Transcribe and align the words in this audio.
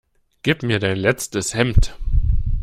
Gib 0.41 0.63
mir 0.63 0.79
dein 0.79 0.97
letztes 0.97 1.53
Hemd! 1.53 1.95